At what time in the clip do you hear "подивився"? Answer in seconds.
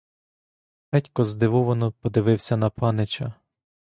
1.91-2.57